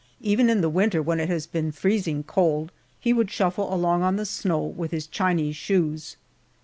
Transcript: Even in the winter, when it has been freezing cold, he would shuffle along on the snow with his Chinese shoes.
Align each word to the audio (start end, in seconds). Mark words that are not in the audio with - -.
Even 0.21 0.49
in 0.49 0.61
the 0.61 0.67
winter, 0.71 0.99
when 0.99 1.19
it 1.19 1.29
has 1.29 1.45
been 1.45 1.71
freezing 1.71 2.23
cold, 2.23 2.71
he 2.99 3.13
would 3.13 3.29
shuffle 3.29 3.71
along 3.71 4.01
on 4.01 4.15
the 4.15 4.25
snow 4.25 4.63
with 4.63 4.89
his 4.89 5.05
Chinese 5.05 5.55
shoes. 5.55 6.17